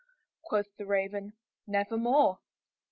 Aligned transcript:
Quoth 0.41 0.75
the 0.77 0.85
Raven, 0.87 1.33
"Nevermore." 1.67 2.39